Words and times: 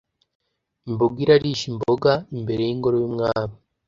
imbogo 0.87 1.15
irarisha 1.23 1.65
imboga 1.71 2.11
imbere 2.37 2.61
y’ingoro 2.67 2.95
y’umwami. 3.01 3.55